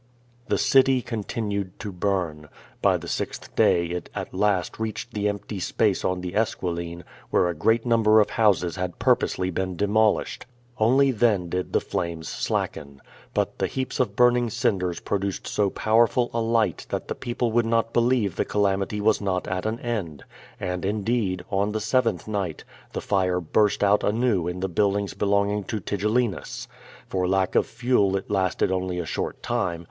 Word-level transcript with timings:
The 0.47 0.57
city 0.57 1.03
continued 1.03 1.77
to 1.81 1.91
burn. 1.91 2.49
By 2.81 2.97
the 2.97 3.07
sixth 3.07 3.55
day 3.55 3.85
it 3.85 4.09
at 4.15 4.33
last 4.33 4.79
reached 4.79 5.13
the 5.13 5.29
empty 5.29 5.59
space 5.59 6.03
on 6.03 6.21
the 6.21 6.33
Esquiline, 6.35 7.03
where 7.29 7.47
a 7.47 7.53
great 7.53 7.85
num 7.85 8.01
ber 8.01 8.19
of 8.19 8.31
houses 8.31 8.77
had 8.77 8.97
purposely 8.97 9.51
been 9.51 9.75
demolished. 9.75 10.47
Only 10.79 11.11
then 11.11 11.49
did 11.49 11.71
the 11.71 11.79
flames 11.79 12.27
slacken. 12.27 12.99
But 13.35 13.59
the 13.59 13.67
heaps 13.67 13.99
of 13.99 14.15
burning 14.15 14.49
cinders 14.49 14.99
pro 14.99 15.19
duced 15.19 15.45
so 15.45 15.69
powerful 15.69 16.31
a 16.33 16.41
light 16.41 16.87
that 16.89 17.07
the 17.07 17.13
people 17.13 17.51
would 17.51 17.67
not 17.67 17.93
believe 17.93 18.37
the 18.37 18.43
calamity 18.43 18.99
was 18.99 19.19
Q0t 19.19 19.51
at 19.51 19.67
an 19.67 19.79
ead. 19.85 20.23
And, 20.59 20.83
indeed, 20.83 21.45
on 21.51 21.73
the 21.73 21.79
seventh 21.79 22.27
night, 22.27 22.63
the 22.93 23.01
fire 23.01 23.39
burst 23.39 23.83
out 23.83 24.03
anew 24.03 24.47
in 24.47 24.61
the 24.61 24.67
buildings 24.67 25.13
belonging 25.13 25.63
to 25.65 25.75
QVO 25.75 25.79
VADJF!, 25.79 25.99
353 25.99 26.31
Tigellinus. 26.31 26.67
For 27.07 27.27
lack 27.27 27.53
of 27.53 27.67
fuel 27.67 28.15
it 28.17 28.31
lasted 28.31 28.71
only 28.71 28.97
a 28.97 29.05
short 29.05 29.43
time. 29.43 29.79